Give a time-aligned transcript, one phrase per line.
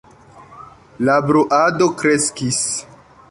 [1.09, 2.63] La bruado kreskis.